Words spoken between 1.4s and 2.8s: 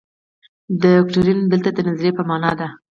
دلته د نظریې په معنا دی.